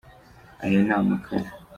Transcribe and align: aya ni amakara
aya 0.63 0.79
ni 0.85 0.93
amakara 0.99 1.49